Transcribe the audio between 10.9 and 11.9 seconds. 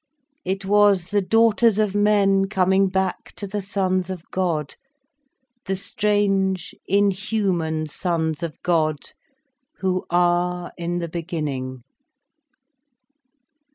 the beginning.